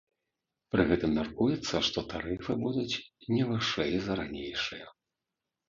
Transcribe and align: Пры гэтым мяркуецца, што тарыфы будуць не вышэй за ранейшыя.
Пры 0.75 0.85
гэтым 0.91 1.11
мяркуецца, 1.17 1.75
што 1.89 1.99
тарыфы 2.15 2.57
будуць 2.65 2.99
не 3.37 3.43
вышэй 3.53 3.95
за 4.09 4.13
ранейшыя. 4.25 4.85